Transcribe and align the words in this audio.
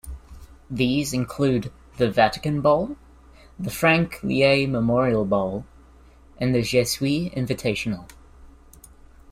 These 0.67 1.13
include 1.13 1.71
the 1.97 2.09
"Vatican 2.09 2.61
Bowl", 2.61 2.95
the 3.59 3.69
"Frank 3.69 4.23
Leahy 4.23 4.65
Memorial 4.65 5.25
Bowl", 5.25 5.63
and 6.39 6.55
the 6.55 6.63
"Jesuit 6.63 7.31
Invitational". 7.33 8.09